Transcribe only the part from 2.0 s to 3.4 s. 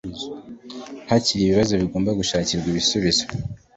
gushakirwa ibisubizo